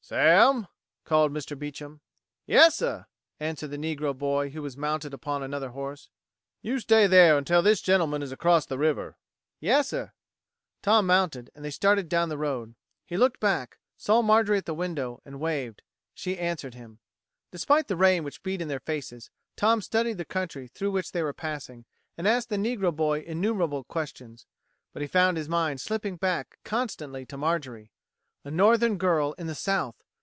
[0.03, 0.67] "Sam!"
[1.05, 1.57] called Mr.
[1.57, 2.01] Beecham.
[2.45, 3.05] "Yassah!"
[3.39, 6.09] answered the negro boy who was mounted upon another horse.
[6.61, 9.15] "You stay there until this gentleman is across the river."
[9.61, 10.11] "Yassah."
[10.81, 12.75] Tom mounted and they started down the road.
[13.05, 15.81] He looked back, saw Marjorie at the window, and waved.
[16.13, 16.99] She answered him.
[17.51, 21.23] Despite the rain which beat in their faces, Tom studied the country through which they
[21.23, 21.85] were passing,
[22.17, 24.45] and asked the negro boy innumerable questions.
[24.91, 27.93] But he found his mind slipping back constantly to Marjorie.
[28.43, 29.95] A Northern girl in the South!